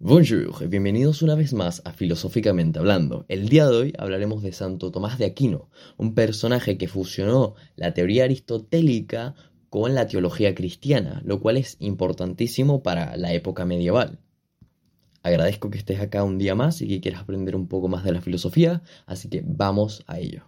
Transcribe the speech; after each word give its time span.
Bonjour 0.00 0.54
y 0.62 0.66
bienvenidos 0.68 1.22
una 1.22 1.34
vez 1.34 1.52
más 1.52 1.82
a 1.84 1.92
Filosóficamente 1.92 2.78
Hablando. 2.78 3.24
El 3.26 3.48
día 3.48 3.66
de 3.66 3.76
hoy 3.76 3.92
hablaremos 3.98 4.44
de 4.44 4.52
Santo 4.52 4.92
Tomás 4.92 5.18
de 5.18 5.24
Aquino, 5.24 5.70
un 5.96 6.14
personaje 6.14 6.78
que 6.78 6.86
fusionó 6.86 7.56
la 7.74 7.94
teoría 7.94 8.22
aristotélica 8.22 9.34
con 9.70 9.96
la 9.96 10.06
teología 10.06 10.54
cristiana, 10.54 11.20
lo 11.24 11.40
cual 11.40 11.56
es 11.56 11.76
importantísimo 11.80 12.80
para 12.80 13.16
la 13.16 13.32
época 13.32 13.64
medieval. 13.64 14.20
Agradezco 15.24 15.68
que 15.68 15.78
estés 15.78 15.98
acá 15.98 16.22
un 16.22 16.38
día 16.38 16.54
más 16.54 16.80
y 16.80 16.86
que 16.86 17.00
quieras 17.00 17.22
aprender 17.22 17.56
un 17.56 17.66
poco 17.66 17.88
más 17.88 18.04
de 18.04 18.12
la 18.12 18.20
filosofía, 18.20 18.84
así 19.04 19.28
que 19.28 19.42
vamos 19.44 20.04
a 20.06 20.20
ello. 20.20 20.44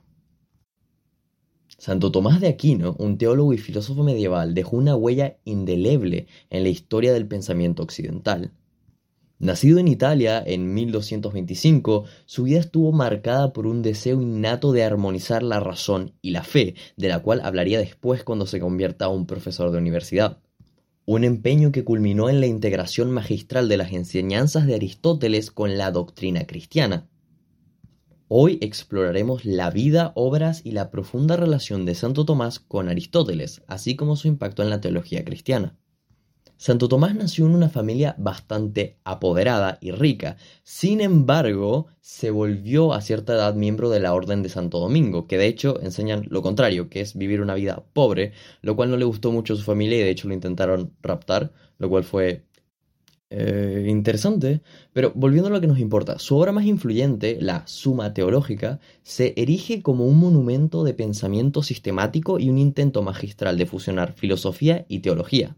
Santo 1.76 2.12
Tomás 2.12 2.40
de 2.40 2.46
Aquino, 2.46 2.94
un 3.00 3.18
teólogo 3.18 3.52
y 3.52 3.58
filósofo 3.58 4.04
medieval, 4.04 4.54
dejó 4.54 4.76
una 4.76 4.94
huella 4.94 5.38
indeleble 5.42 6.28
en 6.50 6.62
la 6.62 6.68
historia 6.68 7.12
del 7.12 7.26
pensamiento 7.26 7.82
occidental 7.82 8.52
Nacido 9.40 9.78
en 9.78 9.88
Italia 9.88 10.42
en 10.46 10.74
1225, 10.74 12.04
su 12.26 12.42
vida 12.42 12.60
estuvo 12.60 12.92
marcada 12.92 13.54
por 13.54 13.66
un 13.66 13.80
deseo 13.80 14.20
innato 14.20 14.70
de 14.70 14.84
armonizar 14.84 15.42
la 15.42 15.60
razón 15.60 16.12
y 16.20 16.32
la 16.32 16.44
fe, 16.44 16.74
de 16.98 17.08
la 17.08 17.20
cual 17.20 17.40
hablaría 17.42 17.78
después 17.78 18.22
cuando 18.22 18.44
se 18.44 18.60
convierta 18.60 19.06
a 19.06 19.08
un 19.08 19.24
profesor 19.24 19.70
de 19.70 19.78
universidad. 19.78 20.40
Un 21.06 21.24
empeño 21.24 21.72
que 21.72 21.84
culminó 21.84 22.28
en 22.28 22.40
la 22.40 22.48
integración 22.48 23.10
magistral 23.12 23.66
de 23.70 23.78
las 23.78 23.92
enseñanzas 23.92 24.66
de 24.66 24.74
Aristóteles 24.74 25.50
con 25.50 25.78
la 25.78 25.90
doctrina 25.90 26.46
cristiana. 26.46 27.08
Hoy 28.28 28.58
exploraremos 28.60 29.46
la 29.46 29.70
vida, 29.70 30.12
obras 30.16 30.60
y 30.64 30.72
la 30.72 30.90
profunda 30.90 31.38
relación 31.38 31.86
de 31.86 31.94
Santo 31.94 32.26
Tomás 32.26 32.60
con 32.60 32.90
Aristóteles, 32.90 33.62
así 33.68 33.96
como 33.96 34.16
su 34.16 34.28
impacto 34.28 34.62
en 34.62 34.68
la 34.68 34.82
teología 34.82 35.24
cristiana. 35.24 35.78
Santo 36.60 36.88
Tomás 36.88 37.14
nació 37.14 37.46
en 37.46 37.54
una 37.54 37.70
familia 37.70 38.14
bastante 38.18 38.98
apoderada 39.02 39.78
y 39.80 39.92
rica, 39.92 40.36
sin 40.62 41.00
embargo, 41.00 41.86
se 42.02 42.30
volvió 42.30 42.92
a 42.92 43.00
cierta 43.00 43.32
edad 43.32 43.54
miembro 43.54 43.88
de 43.88 43.98
la 43.98 44.12
Orden 44.12 44.42
de 44.42 44.50
Santo 44.50 44.78
Domingo, 44.78 45.26
que 45.26 45.38
de 45.38 45.46
hecho 45.46 45.80
enseñan 45.80 46.26
lo 46.28 46.42
contrario, 46.42 46.90
que 46.90 47.00
es 47.00 47.16
vivir 47.16 47.40
una 47.40 47.54
vida 47.54 47.82
pobre, 47.94 48.32
lo 48.60 48.76
cual 48.76 48.90
no 48.90 48.98
le 48.98 49.06
gustó 49.06 49.32
mucho 49.32 49.54
a 49.54 49.56
su 49.56 49.62
familia 49.62 50.00
y 50.00 50.02
de 50.02 50.10
hecho 50.10 50.28
lo 50.28 50.34
intentaron 50.34 50.92
raptar, 51.00 51.50
lo 51.78 51.88
cual 51.88 52.04
fue 52.04 52.44
eh, 53.30 53.86
interesante, 53.88 54.60
pero 54.92 55.12
volviendo 55.14 55.48
a 55.48 55.52
lo 55.52 55.62
que 55.62 55.66
nos 55.66 55.78
importa, 55.78 56.18
su 56.18 56.36
obra 56.36 56.52
más 56.52 56.66
influyente, 56.66 57.38
la 57.40 57.66
Suma 57.66 58.12
Teológica, 58.12 58.80
se 59.02 59.32
erige 59.38 59.80
como 59.80 60.04
un 60.04 60.18
monumento 60.18 60.84
de 60.84 60.92
pensamiento 60.92 61.62
sistemático 61.62 62.38
y 62.38 62.50
un 62.50 62.58
intento 62.58 63.00
magistral 63.02 63.56
de 63.56 63.64
fusionar 63.64 64.12
filosofía 64.12 64.84
y 64.88 64.98
teología. 64.98 65.56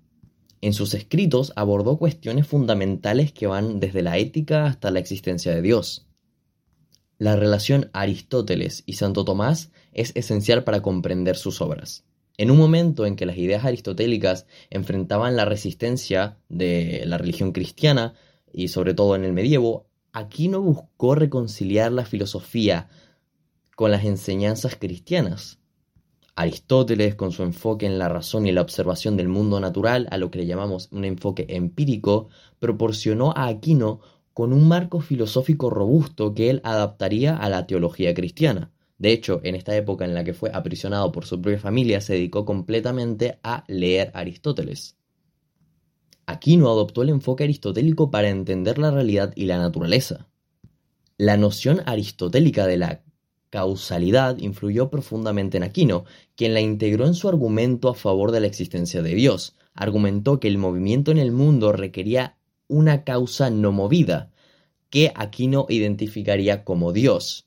En 0.63 0.73
sus 0.73 0.95
escritos 0.95 1.53
abordó 1.57 1.99
cuestiones 1.99 2.47
fundamentales 2.47 3.33
que 3.33 3.49
van 3.49 3.81
desde 3.81 4.01
la 4.01 4.17
ética 4.17 4.65
hasta 4.65 4.93
la 4.93 5.01
existencia 5.01 5.53
de 5.53 5.61
Dios. 5.61 6.07
La 7.19 7.35
relación 7.35 7.91
Aristóteles 7.93 8.85
y 8.87 8.95
Santo 8.95 9.25
Tomás 9.25 9.73
es 9.93 10.13
esencial 10.15 10.63
para 10.63 10.81
comprender 10.81 11.37
sus 11.37 11.61
obras. 11.61 12.05
En 12.39 12.51
un 12.53 12.59
momento 12.59 13.07
en 13.07 13.17
que 13.17 13.27
las 13.27 13.39
ideas 13.39 13.65
aristotélicas 13.65 14.47
enfrentaban 14.71 15.35
la 15.35 15.45
resistencia 15.45 16.39
de 16.49 17.03
la 17.07 17.19
religión 17.19 17.51
cristiana, 17.51 18.15
y 18.53 18.69
sobre 18.69 18.95
todo 18.95 19.17
en 19.17 19.25
el 19.25 19.33
medievo, 19.33 19.89
Aquino 20.13 20.61
buscó 20.61 21.17
reconciliar 21.17 21.91
la 21.91 22.05
filosofía 22.05 22.89
con 23.75 23.91
las 23.91 24.05
enseñanzas 24.05 24.77
cristianas. 24.77 25.59
Aristóteles, 26.43 27.15
con 27.15 27.33
su 27.33 27.43
enfoque 27.43 27.87
en 27.87 27.99
la 27.99 28.09
razón 28.09 28.47
y 28.47 28.53
la 28.53 28.63
observación 28.63 29.17
del 29.17 29.29
mundo 29.29 29.61
natural, 29.61 30.09
a 30.11 30.19
lo 30.19 30.31
que 30.31 30.39
le 30.39 30.47
llamamos 30.47 30.89
un 30.91 31.05
enfoque 31.05 31.47
empírico, 31.49 32.29
proporcionó 32.59 33.33
a 33.37 33.47
Aquino 33.47 34.01
con 34.35 34.53
un 34.53 34.67
marco 34.67 35.01
filosófico 35.01 35.71
robusto 35.71 36.35
que 36.35 36.51
él 36.51 36.61
adaptaría 36.65 37.37
a 37.37 37.49
la 37.49 37.67
teología 37.67 38.13
cristiana. 38.15 38.73
De 38.99 39.13
hecho, 39.13 39.41
en 39.45 39.55
esta 39.55 39.77
época 39.77 40.05
en 40.05 40.15
la 40.15 40.25
que 40.25 40.35
fue 40.35 40.51
aprisionado 40.53 41.13
por 41.13 41.27
su 41.27 41.41
propia 41.41 41.59
familia, 41.59 42.01
se 42.01 42.15
dedicó 42.15 42.45
completamente 42.45 43.39
a 43.43 43.65
leer 43.69 44.11
Aristóteles. 44.15 44.97
Aquino 46.27 46.71
adoptó 46.71 47.03
el 47.03 47.11
enfoque 47.11 47.45
aristotélico 47.45 48.11
para 48.11 48.29
entender 48.29 48.79
la 48.79 48.91
realidad 48.91 49.33
y 49.35 49.47
la 49.47 49.59
naturaleza. 49.59 50.29
La 51.19 51.37
noción 51.37 51.83
aristotélica 51.87 52.67
de 52.67 52.77
la 52.77 53.03
causalidad 53.53 54.39
influyó 54.39 54.89
profundamente 54.89 55.59
en 55.59 55.63
Aquino, 55.63 56.07
quien 56.37 56.55
la 56.55 56.63
integró 56.63 57.07
en 57.07 57.13
su 57.13 57.29
argumento 57.29 57.91
a 57.91 57.95
favor 57.95 58.33
de 58.33 58.41
la 58.41 58.47
existencia 58.47 59.03
de 59.03 59.15
Dios. 59.15 59.57
Argumentó 59.75 60.41
que 60.41 60.49
el 60.49 60.57
movimiento 60.57 61.11
en 61.11 61.19
el 61.19 61.33
mundo 61.33 61.71
requería 61.71 62.39
una 62.67 63.05
causa 63.05 63.51
no 63.51 63.71
movida, 63.71 64.31
que 64.89 65.13
Aquino 65.15 65.67
identificaría 65.69 66.65
como 66.65 66.95
Dios. 66.95 67.47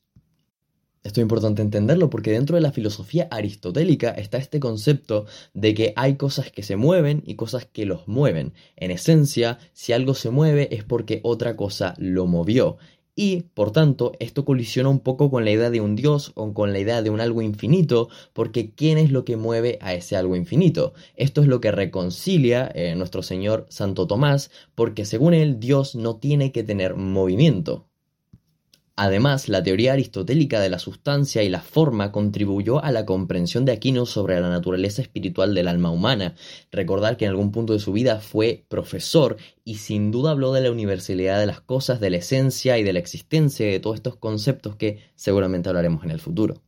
Esto 1.05 1.21
es 1.21 1.23
importante 1.23 1.61
entenderlo 1.61 2.09
porque 2.09 2.31
dentro 2.31 2.55
de 2.55 2.61
la 2.61 2.71
filosofía 2.71 3.27
aristotélica 3.29 4.09
está 4.09 4.37
este 4.37 4.59
concepto 4.59 5.25
de 5.53 5.73
que 5.73 5.93
hay 5.95 6.15
cosas 6.15 6.51
que 6.51 6.63
se 6.63 6.75
mueven 6.77 7.23
y 7.25 7.35
cosas 7.35 7.65
que 7.65 7.85
los 7.85 8.07
mueven. 8.07 8.53
En 8.75 8.89
esencia, 8.89 9.59
si 9.73 9.93
algo 9.93 10.13
se 10.13 10.31
mueve 10.31 10.67
es 10.71 10.83
porque 10.83 11.19
otra 11.23 11.55
cosa 11.55 11.95
lo 11.97 12.25
movió. 12.25 12.77
Y, 13.17 13.43
por 13.53 13.71
tanto, 13.71 14.11
esto 14.19 14.43
colisiona 14.43 14.89
un 14.89 14.99
poco 14.99 15.31
con 15.31 15.45
la 15.45 15.51
idea 15.51 15.69
de 15.69 15.79
un 15.79 15.95
Dios 15.95 16.33
o 16.35 16.53
con 16.53 16.73
la 16.73 16.79
idea 16.79 17.01
de 17.01 17.09
un 17.09 17.21
algo 17.21 17.41
infinito, 17.41 18.09
porque 18.33 18.71
¿quién 18.73 18.97
es 18.97 19.09
lo 19.11 19.23
que 19.23 19.37
mueve 19.37 19.77
a 19.81 19.93
ese 19.93 20.17
algo 20.17 20.35
infinito? 20.35 20.93
Esto 21.15 21.41
es 21.41 21.47
lo 21.47 21.61
que 21.61 21.71
reconcilia 21.71 22.69
eh, 22.75 22.93
nuestro 22.95 23.23
Señor 23.23 23.67
Santo 23.69 24.05
Tomás, 24.05 24.51
porque 24.75 25.05
según 25.05 25.33
él 25.33 25.59
Dios 25.61 25.95
no 25.95 26.17
tiene 26.17 26.51
que 26.51 26.63
tener 26.63 26.95
movimiento. 26.95 27.87
Además, 28.97 29.49
la 29.49 29.61
teoría 29.61 29.91
aristotélica 29.91 30.61
de 30.61 30.69
la 30.69 30.79
sustancia 30.79 31.43
y 31.43 31.49
la 31.49 31.59
forma 31.59 32.13
contribuyó 32.13 32.81
a 32.81 32.91
la 32.91 33.05
comprensión 33.05 33.65
de 33.65 33.73
Aquino 33.73 34.05
sobre 34.05 34.39
la 34.39 34.49
naturaleza 34.49 35.01
espiritual 35.01 35.53
del 35.53 35.67
alma 35.67 35.91
humana. 35.91 36.35
Recordar 36.71 37.17
que 37.17 37.25
en 37.25 37.31
algún 37.31 37.51
punto 37.51 37.73
de 37.73 37.79
su 37.79 37.91
vida 37.91 38.21
fue 38.21 38.65
profesor 38.69 39.35
y 39.65 39.75
sin 39.75 40.11
duda 40.11 40.31
habló 40.31 40.53
de 40.53 40.61
la 40.61 40.71
universalidad 40.71 41.41
de 41.41 41.45
las 41.45 41.59
cosas, 41.59 41.99
de 41.99 42.09
la 42.09 42.17
esencia 42.17 42.77
y 42.77 42.83
de 42.83 42.93
la 42.93 42.99
existencia 42.99 43.65
de 43.65 43.81
todos 43.81 43.97
estos 43.97 44.15
conceptos 44.15 44.77
que 44.77 44.99
seguramente 45.15 45.67
hablaremos 45.67 46.05
en 46.05 46.11
el 46.11 46.21
futuro. 46.21 46.61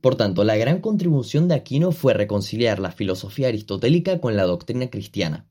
Por 0.00 0.16
tanto, 0.16 0.42
la 0.42 0.56
gran 0.56 0.80
contribución 0.80 1.46
de 1.46 1.54
Aquino 1.54 1.92
fue 1.92 2.14
reconciliar 2.14 2.80
la 2.80 2.90
filosofía 2.90 3.48
aristotélica 3.48 4.20
con 4.20 4.34
la 4.34 4.44
doctrina 4.44 4.90
cristiana. 4.90 5.49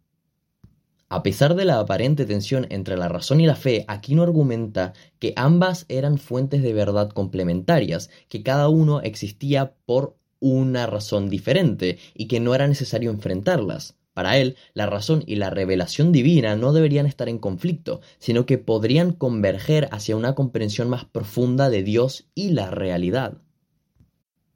A 1.12 1.24
pesar 1.24 1.56
de 1.56 1.66
la 1.66 1.80
aparente 1.80 2.28
tensión 2.28 2.68
entre 2.70 2.96
la 2.96 3.08
razón 3.08 3.42
y 3.42 3.47
la 3.47 3.56
fe, 3.56 3.84
Aquino 3.88 4.22
argumenta 4.22 4.94
que 5.18 5.34
ambas 5.36 5.86
eran 5.90 6.20
fuentes 6.20 6.62
de 6.62 6.72
verdad 6.72 7.09
complementarias, 7.09 8.12
que 8.28 8.44
cada 8.44 8.70
uno 8.70 9.02
existía 9.02 9.74
por 9.88 10.16
una 10.40 10.86
razón 10.86 11.28
diferente 11.28 11.98
y 12.14 12.28
que 12.28 12.40
no 12.40 12.53
era 12.53 12.68
necesario 12.68 13.09
enfrentarlas. 13.09 13.96
Para 14.14 14.38
él, 14.38 14.56
la 14.75 14.86
razón 14.86 15.24
y 15.25 15.38
la 15.38 15.50
revelación 15.50 16.12
divina 16.12 16.56
no 16.56 16.74
deberían 16.74 17.08
estar 17.08 17.28
en 17.28 17.40
conflicto, 17.40 18.02
sino 18.19 18.46
que 18.46 18.59
podrían 18.59 19.12
converger 19.12 19.90
hacia 19.92 20.16
una 20.16 20.36
comprensión 20.36 20.90
más 20.90 21.06
profunda 21.06 21.72
de 21.72 21.81
Dios 21.81 22.28
y 22.36 22.52
la 22.52 22.69
realidad. 22.69 23.40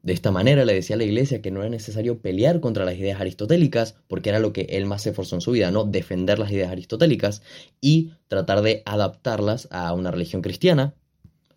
De 0.04 0.12
esta 0.12 0.32
manera 0.32 0.66
le 0.66 0.74
decía 0.74 0.98
a 0.98 1.00
la 1.00 1.06
iglesia 1.06 1.42
que 1.42 1.50
no 1.50 1.62
era 1.62 1.70
necesario 1.70 2.20
pelear 2.20 2.60
contra 2.60 2.84
las 2.84 2.96
ideas 2.96 3.22
aristotélicas, 3.22 3.96
porque 4.10 4.30
era 4.30 4.40
lo 4.40 4.52
que 4.52 4.64
él 4.72 4.86
más 4.86 5.04
se 5.04 5.12
esforzó 5.12 5.36
en 5.36 5.42
su 5.42 5.52
vida, 5.52 5.72
¿no? 5.72 5.86
Defender 5.86 6.40
las 6.40 6.52
ideas 6.52 6.74
aristotélicas 6.74 7.42
y 7.80 8.12
tratar 8.28 8.64
de 8.64 8.84
adaptarlas 8.86 9.70
a 9.72 9.94
una 9.94 10.12
religión 10.12 10.42
cristiana, 10.42 10.94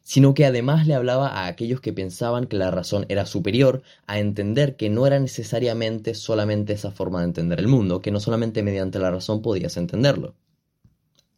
sino 0.03 0.33
que 0.33 0.47
además 0.47 0.87
le 0.87 0.95
hablaba 0.95 1.27
a 1.27 1.49
aquellos 1.49 1.81
que 1.81 1.93
pensaban 1.93 2.47
que 2.47 2.57
la 2.57 2.71
razón 2.71 3.05
era 3.09 3.27
superior 3.27 3.83
a 4.07 4.21
entender 4.21 4.77
que 4.77 4.91
no 4.91 5.09
era 5.09 5.19
necesariamente 5.19 6.15
solamente 6.15 6.73
esa 6.73 6.93
forma 6.93 7.19
de 7.19 7.27
entender 7.27 7.59
el 7.59 7.67
mundo, 7.67 8.01
que 8.01 8.13
no 8.13 8.21
solamente 8.21 8.63
mediante 8.63 9.01
la 9.01 9.11
razón 9.11 9.43
podías 9.43 9.77
entenderlo. 9.77 10.37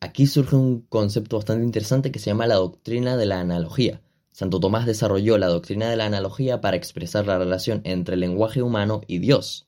Aquí 0.00 0.26
surge 0.26 0.56
un 0.56 0.82
concepto 0.82 1.36
bastante 1.36 1.64
interesante 1.64 2.12
que 2.12 2.18
se 2.18 2.26
llama 2.26 2.46
la 2.46 2.56
doctrina 2.56 3.16
de 3.16 3.24
la 3.24 3.40
analogía 3.40 4.02
Santo 4.38 4.60
Tomás 4.60 4.86
desarrolló 4.86 5.36
la 5.36 5.48
doctrina 5.48 5.90
de 5.90 5.96
la 5.96 6.06
analogía 6.06 6.60
para 6.60 6.76
expresar 6.76 7.26
la 7.26 7.38
relación 7.38 7.80
entre 7.82 8.14
el 8.14 8.20
lenguaje 8.20 8.62
humano 8.62 9.00
y 9.08 9.18
Dios. 9.18 9.66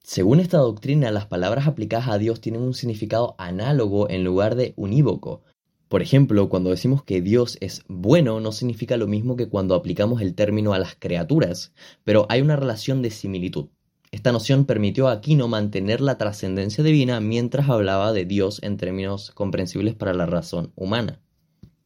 Según 0.00 0.38
esta 0.38 0.58
doctrina, 0.58 1.10
las 1.10 1.26
palabras 1.26 1.66
aplicadas 1.66 2.06
a 2.06 2.18
Dios 2.18 2.40
tienen 2.40 2.62
un 2.62 2.74
significado 2.74 3.34
análogo 3.36 4.08
en 4.08 4.22
lugar 4.22 4.54
de 4.54 4.74
unívoco. 4.76 5.42
Por 5.88 6.02
ejemplo, 6.02 6.48
cuando 6.48 6.70
decimos 6.70 7.02
que 7.02 7.20
Dios 7.20 7.58
es 7.60 7.82
bueno 7.88 8.38
no 8.38 8.52
significa 8.52 8.96
lo 8.96 9.08
mismo 9.08 9.34
que 9.34 9.48
cuando 9.48 9.74
aplicamos 9.74 10.22
el 10.22 10.36
término 10.36 10.72
a 10.72 10.78
las 10.78 10.94
criaturas, 10.94 11.72
pero 12.04 12.26
hay 12.28 12.42
una 12.42 12.54
relación 12.54 13.02
de 13.02 13.10
similitud. 13.10 13.70
Esta 14.12 14.30
noción 14.30 14.66
permitió 14.66 15.08
a 15.08 15.14
Aquino 15.14 15.48
mantener 15.48 16.00
la 16.00 16.16
trascendencia 16.16 16.84
divina 16.84 17.18
mientras 17.18 17.68
hablaba 17.68 18.12
de 18.12 18.24
Dios 18.24 18.62
en 18.62 18.76
términos 18.76 19.32
comprensibles 19.32 19.96
para 19.96 20.14
la 20.14 20.26
razón 20.26 20.70
humana. 20.76 21.23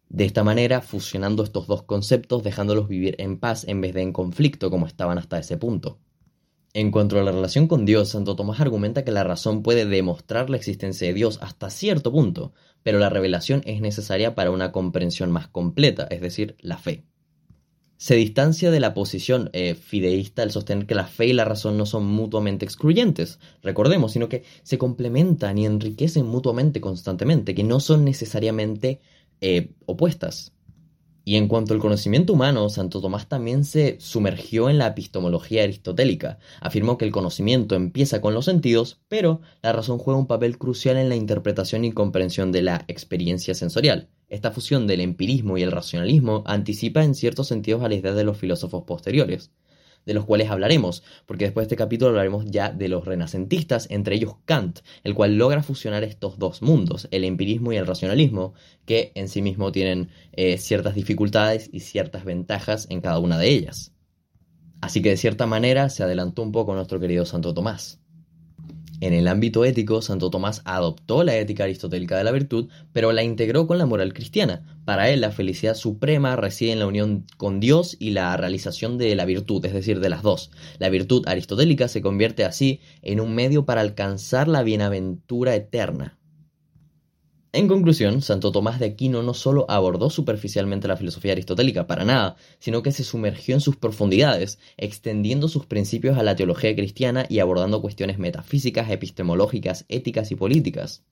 De 0.09 0.25
esta 0.25 0.43
manera, 0.43 0.81
fusionando 0.81 1.43
estos 1.43 1.67
dos 1.67 1.83
conceptos, 1.83 2.43
dejándolos 2.43 2.89
vivir 2.89 3.15
en 3.19 3.39
paz 3.39 3.65
en 3.69 3.81
vez 3.81 3.93
de 3.95 4.03
en 4.03 4.13
conflicto 4.13 4.71
como 4.71 4.87
estaban 4.87 5.19
hasta 5.19 5.39
ese 5.39 5.59
punto. 5.59 5.99
En 6.73 6.91
cuanto 6.91 7.19
a 7.19 7.23
la 7.23 7.33
relación 7.33 7.67
con 7.67 7.85
Dios, 7.85 8.11
Santo 8.11 8.37
Tomás 8.37 8.61
argumenta 8.61 9.05
que 9.05 9.13
la 9.13 9.25
razón 9.25 9.63
puede 9.63 9.87
demostrar 9.87 10.49
la 10.49 10.57
existencia 10.57 11.09
de 11.09 11.15
Dios 11.15 11.39
hasta 11.43 11.71
cierto 11.71 12.13
punto, 12.13 12.53
pero 12.83 12.99
la 12.99 13.09
revelación 13.11 13.63
es 13.65 13.81
necesaria 13.81 14.35
para 14.35 14.51
una 14.51 14.71
comprensión 14.73 15.31
más 15.31 15.49
completa, 15.49 16.07
es 16.11 16.21
decir, 16.21 16.57
la 16.61 16.79
fe. 16.79 17.05
Se 17.97 18.15
distancia 18.15 18.71
de 18.71 18.79
la 18.79 18.95
posición 18.95 19.51
eh, 19.53 19.75
fideísta 19.75 20.43
al 20.43 20.53
sostener 20.53 20.87
que 20.87 20.95
la 20.95 21.09
fe 21.09 21.27
y 21.27 21.33
la 21.33 21.45
razón 21.45 21.77
no 21.77 21.85
son 21.85 22.07
mutuamente 22.07 22.65
excluyentes, 22.65 23.41
recordemos, 23.63 24.13
sino 24.13 24.29
que 24.29 24.45
se 24.63 24.79
complementan 24.79 25.59
y 25.59 25.67
enriquecen 25.67 26.27
mutuamente 26.27 26.81
constantemente, 26.81 27.57
que 27.57 27.65
no 27.65 27.81
son 27.81 28.05
necesariamente 28.05 29.01
eh, 29.41 29.73
opuestas. 29.87 30.53
Y 31.25 31.37
en 31.37 31.47
cuanto 31.47 31.75
al 31.75 31.81
conocimiento 31.81 32.33
humano, 32.33 32.71
Santo 32.71 33.03
Tomás 33.03 33.29
también 33.29 33.65
se 33.65 33.99
sumergió 34.01 34.71
en 34.71 34.79
la 34.79 34.87
epistemología 34.87 35.63
aristotélica. 35.63 36.39
Afirmó 36.59 36.97
que 36.97 37.05
el 37.05 37.13
conocimiento 37.13 37.75
empieza 37.75 38.23
con 38.23 38.33
los 38.33 38.47
sentidos, 38.47 39.03
pero 39.09 39.43
la 39.61 39.75
razón 39.75 39.99
juega 39.99 40.19
un 40.19 40.27
papel 40.27 40.57
crucial 40.57 40.97
en 40.97 41.11
la 41.11 41.17
interpretación 41.17 41.85
y 41.85 41.93
comprensión 41.93 42.51
de 42.51 42.63
la 42.63 42.87
experiencia 42.89 43.55
sensorial. 43.55 44.09
Esta 44.31 44.53
fusión 44.53 44.87
del 44.87 45.03
empirismo 45.03 45.59
y 45.59 45.63
el 45.63 45.71
racionalismo 45.71 46.45
anticipa 46.47 47.05
en 47.05 47.15
ciertos 47.15 47.49
sentidos 47.49 47.83
a 47.83 47.89
la 47.89 47.97
idea 47.97 48.15
de 48.15 48.25
los 48.25 48.39
filósofos 48.39 48.85
posteriores 48.85 49.51
de 50.07 50.15
los 50.15 50.25
cuales 50.25 50.51
hablaremos, 50.51 51.03
porque 51.27 51.45
después 51.45 51.65
de 51.65 51.75
este 51.75 51.77
capítulo 51.77 52.11
hablaremos 52.11 52.45
ya 52.47 52.71
de 52.71 52.89
los 52.89 53.05
renacentistas, 53.05 53.87
entre 53.91 54.17
ellos 54.17 54.37
Kant, 54.45 54.81
el 55.05 55.15
cual 55.15 55.37
logra 55.37 55.63
fusionar 55.63 56.05
estos 56.05 56.39
dos 56.39 56.63
mundos, 56.63 57.09
el 57.11 57.25
empirismo 57.25 57.73
y 57.73 57.77
el 57.77 57.87
racionalismo, 57.87 58.55
que 58.87 59.13
en 59.15 59.29
sí 59.29 59.43
mismo 59.43 59.73
tienen 59.73 60.11
eh, 60.33 60.59
ciertas 60.59 60.95
dificultades 60.95 61.69
y 61.73 61.81
ciertas 61.81 62.25
ventajas 62.25 62.87
en 62.91 63.01
cada 63.01 63.19
una 63.19 63.39
de 63.39 63.49
ellas. 63.49 63.93
Así 64.81 65.03
que 65.03 65.11
de 65.11 65.17
cierta 65.17 65.47
manera 65.47 65.89
se 65.89 66.03
adelantó 66.03 66.43
un 66.43 66.53
poco 66.53 66.75
nuestro 66.75 67.01
querido 67.01 67.25
Santo 67.27 67.53
Tomás. 67.53 68.01
En 69.01 69.13
el 69.13 69.29
ámbito 69.29 69.65
ético, 69.65 70.03
Santo 70.03 70.29
Tomás 70.29 70.61
adoptó 70.65 71.23
la 71.23 71.37
ética 71.37 71.65
aristotélica 71.65 72.19
de 72.19 72.25
la 72.25 72.33
virtud, 72.33 72.69
pero 72.93 73.13
la 73.13 73.23
integró 73.23 73.69
con 73.69 73.79
la 73.79 73.87
moral 73.87 74.13
cristiana. 74.13 74.65
Para 74.85 75.09
él, 75.09 75.21
la 75.21 75.31
felicidad 75.31 75.77
suprema 75.77 76.35
reside 76.35 76.73
en 76.73 76.81
la 76.81 76.87
unión 76.89 77.25
con 77.37 77.61
Dios 77.61 77.97
y 78.01 78.11
la 78.11 78.37
realización 78.37 78.99
de 78.99 79.15
la 79.15 79.25
virtud, 79.25 79.65
es 79.65 79.73
decir, 79.73 80.01
de 80.01 80.09
las 80.09 80.23
dos. 80.23 80.51
La 80.81 80.89
virtud 80.89 81.29
aristotélica 81.29 81.87
se 81.87 82.03
convierte 82.03 82.45
así 82.45 82.81
en 83.03 83.21
un 83.21 83.37
medio 83.37 83.65
para 83.65 83.83
alcanzar 83.83 84.49
la 84.49 84.65
bienaventura 84.65 85.55
eterna. 85.55 86.18
En 87.59 87.67
conclusión, 87.67 88.23
Santo 88.23 88.53
Tomás 88.53 88.79
de 88.79 88.87
Aquino 88.87 89.25
no 89.25 89.35
solo 89.35 89.67
abordó 89.69 90.11
superficialmente 90.11 90.87
la 90.87 90.97
filosofía 90.97 91.33
aristotélica, 91.33 91.89
para 91.89 92.05
nada, 92.05 92.37
sino 92.61 92.85
que 92.85 92.93
se 92.93 93.03
sumergió 93.03 93.57
en 93.57 93.61
sus 93.61 93.75
profundidades, 93.75 94.61
extendiendo 94.77 95.49
sus 95.49 95.67
principios 95.67 96.17
a 96.19 96.23
la 96.23 96.37
teología 96.37 96.77
cristiana 96.77 97.27
y 97.29 97.41
abordando 97.41 97.83
cuestiones 97.83 98.21
metafísicas, 98.21 98.89
epistemológicas, 98.93 99.87
éticas 99.89 100.31
y 100.31 100.37
políticas. 100.37 101.03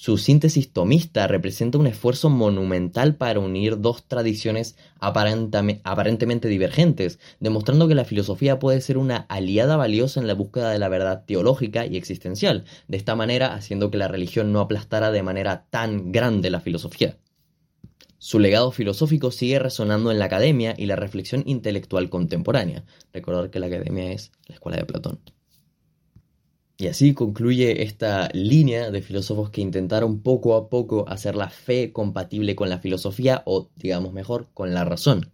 Su 0.00 0.16
síntesis 0.16 0.72
tomista 0.72 1.26
representa 1.26 1.76
un 1.76 1.88
esfuerzo 1.88 2.30
monumental 2.30 3.16
para 3.16 3.40
unir 3.40 3.80
dos 3.80 4.04
tradiciones 4.04 4.76
aparentemente 5.00 6.46
divergentes, 6.46 7.18
demostrando 7.40 7.88
que 7.88 7.96
la 7.96 8.04
filosofía 8.04 8.60
puede 8.60 8.80
ser 8.80 8.96
una 8.96 9.26
aliada 9.28 9.76
valiosa 9.76 10.20
en 10.20 10.28
la 10.28 10.34
búsqueda 10.34 10.70
de 10.70 10.78
la 10.78 10.88
verdad 10.88 11.24
teológica 11.26 11.84
y 11.84 11.96
existencial, 11.96 12.64
de 12.86 12.96
esta 12.96 13.16
manera 13.16 13.54
haciendo 13.54 13.90
que 13.90 13.98
la 13.98 14.06
religión 14.06 14.52
no 14.52 14.60
aplastara 14.60 15.10
de 15.10 15.24
manera 15.24 15.66
tan 15.68 16.12
grande 16.12 16.50
la 16.50 16.60
filosofía. 16.60 17.18
Su 18.18 18.38
legado 18.38 18.70
filosófico 18.70 19.32
sigue 19.32 19.58
resonando 19.58 20.12
en 20.12 20.20
la 20.20 20.26
academia 20.26 20.76
y 20.78 20.86
la 20.86 20.94
reflexión 20.94 21.42
intelectual 21.44 22.08
contemporánea. 22.08 22.84
Recordar 23.12 23.50
que 23.50 23.58
la 23.58 23.66
academia 23.66 24.12
es 24.12 24.30
la 24.46 24.54
escuela 24.54 24.78
de 24.78 24.84
Platón. 24.84 25.18
Y 26.80 26.86
así 26.86 27.12
concluye 27.12 27.82
esta 27.82 28.28
línea 28.32 28.92
de 28.92 29.02
filósofos 29.02 29.50
que 29.50 29.60
intentaron 29.60 30.20
poco 30.20 30.54
a 30.54 30.68
poco 30.68 31.08
hacer 31.08 31.34
la 31.34 31.50
fe 31.50 31.92
compatible 31.92 32.54
con 32.54 32.70
la 32.70 32.78
filosofía 32.78 33.42
o, 33.46 33.68
digamos 33.74 34.12
mejor, 34.12 34.46
con 34.54 34.72
la 34.74 34.84
razón. 34.84 35.32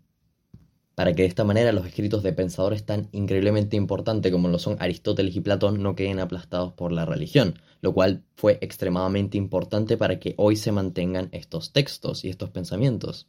Para 0.94 1.12
que 1.12 1.20
de 1.20 1.29
esta 1.29 1.44
manera 1.44 1.73
los 1.73 1.87
escritos 1.87 2.23
de 2.23 2.32
pensadores 2.32 2.87
tan 2.87 3.11
increíblemente 3.12 3.76
importantes 3.76 4.32
como 4.32 4.49
lo 4.49 4.58
son 4.58 4.79
Aristóteles 4.81 5.37
y 5.37 5.41
Platón 5.41 5.82
no 5.82 5.94
queden 5.94 6.19
aplastados 6.19 6.73
por 6.73 6.93
la 6.93 7.05
religión, 7.05 7.58
lo 7.82 7.93
cual 7.93 8.25
fue 8.37 8.56
extremadamente 8.62 9.37
importante 9.37 9.99
para 9.99 10.19
que 10.19 10.32
hoy 10.38 10.56
se 10.56 10.73
mantengan 10.73 11.29
estos 11.32 11.75
textos 11.75 12.25
y 12.25 12.31
estos 12.31 12.49
pensamientos. 12.49 13.29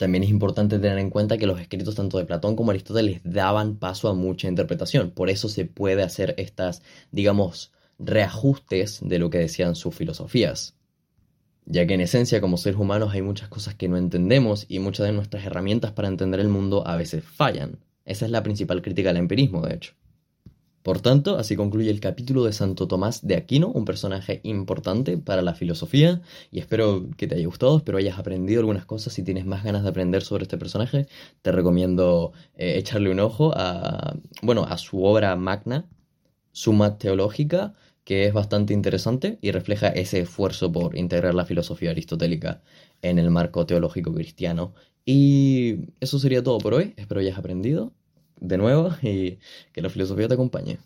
También 0.00 0.24
es 0.24 0.30
importante 0.30 0.78
tener 0.78 0.96
en 0.96 1.10
cuenta 1.10 1.36
que 1.36 1.46
los 1.46 1.60
escritos 1.60 1.94
tanto 1.94 2.16
de 2.16 2.24
Platón 2.24 2.56
como 2.56 2.70
Aristóteles 2.70 3.20
daban 3.22 3.76
paso 3.76 4.08
a 4.08 4.14
mucha 4.14 4.48
interpretación. 4.48 5.10
Por 5.10 5.28
eso 5.28 5.50
se 5.50 5.66
puede 5.66 6.02
hacer 6.02 6.34
estas, 6.38 6.80
digamos, 7.12 7.70
reajustes 7.98 9.00
de 9.02 9.18
lo 9.18 9.28
que 9.28 9.36
decían 9.36 9.74
sus 9.74 9.94
filosofías. 9.94 10.74
Ya 11.66 11.86
que 11.86 11.92
en 11.92 12.00
esencia 12.00 12.40
como 12.40 12.56
seres 12.56 12.80
humanos 12.80 13.12
hay 13.12 13.20
muchas 13.20 13.50
cosas 13.50 13.74
que 13.74 13.88
no 13.88 13.98
entendemos 13.98 14.64
y 14.70 14.78
muchas 14.78 15.04
de 15.04 15.12
nuestras 15.12 15.44
herramientas 15.44 15.92
para 15.92 16.08
entender 16.08 16.40
el 16.40 16.48
mundo 16.48 16.82
a 16.86 16.96
veces 16.96 17.22
fallan. 17.22 17.78
Esa 18.06 18.24
es 18.24 18.30
la 18.30 18.42
principal 18.42 18.80
crítica 18.80 19.10
al 19.10 19.18
empirismo, 19.18 19.60
de 19.66 19.74
hecho. 19.74 19.92
Por 20.82 21.00
tanto, 21.02 21.36
así 21.36 21.56
concluye 21.56 21.90
el 21.90 22.00
capítulo 22.00 22.44
de 22.44 22.54
Santo 22.54 22.88
Tomás 22.88 23.26
de 23.26 23.36
Aquino, 23.36 23.68
un 23.68 23.84
personaje 23.84 24.40
importante 24.44 25.18
para 25.18 25.42
la 25.42 25.54
filosofía, 25.54 26.22
y 26.50 26.58
espero 26.58 27.06
que 27.18 27.26
te 27.26 27.34
haya 27.34 27.46
gustado, 27.46 27.76
espero 27.76 27.98
hayas 27.98 28.18
aprendido 28.18 28.60
algunas 28.60 28.86
cosas. 28.86 29.12
Si 29.12 29.22
tienes 29.22 29.44
más 29.44 29.62
ganas 29.62 29.82
de 29.82 29.90
aprender 29.90 30.22
sobre 30.22 30.44
este 30.44 30.56
personaje, 30.56 31.06
te 31.42 31.52
recomiendo 31.52 32.32
eh, 32.56 32.78
echarle 32.78 33.10
un 33.10 33.20
ojo 33.20 33.52
a, 33.54 34.16
bueno, 34.42 34.64
a 34.64 34.78
su 34.78 35.04
obra 35.04 35.36
magna, 35.36 35.86
Suma 36.52 36.96
Teológica, 36.96 37.74
que 38.04 38.26
es 38.26 38.32
bastante 38.32 38.72
interesante 38.72 39.38
y 39.42 39.50
refleja 39.52 39.88
ese 39.88 40.20
esfuerzo 40.20 40.72
por 40.72 40.96
integrar 40.96 41.34
la 41.34 41.44
filosofía 41.44 41.90
aristotélica 41.90 42.62
en 43.02 43.18
el 43.18 43.30
marco 43.30 43.66
teológico 43.66 44.14
cristiano. 44.14 44.74
Y 45.04 45.90
eso 46.00 46.18
sería 46.18 46.42
todo 46.42 46.58
por 46.58 46.74
hoy, 46.74 46.94
espero 46.96 47.20
hayas 47.20 47.38
aprendido 47.38 47.92
de 48.40 48.58
nuevo 48.58 48.90
y 49.02 49.38
que 49.72 49.82
la 49.82 49.90
filosofía 49.90 50.28
te 50.28 50.34
acompañe. 50.34 50.78